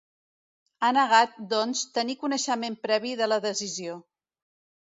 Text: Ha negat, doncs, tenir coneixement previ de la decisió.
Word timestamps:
Ha 0.85 0.89
negat, 0.97 1.35
doncs, 1.51 1.83
tenir 1.99 2.17
coneixement 2.23 2.81
previ 2.87 3.15
de 3.23 3.29
la 3.33 3.41
decisió. 3.45 4.03